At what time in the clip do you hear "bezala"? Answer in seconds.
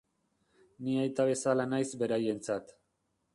1.33-1.67